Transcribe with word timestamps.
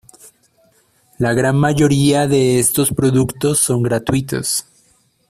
La 1.19 1.33
gran 1.35 1.59
mayoría 1.59 2.25
de 2.27 2.57
estos 2.57 2.89
productos 2.91 3.59
son 3.59 3.83
gratuitos. 3.83 4.65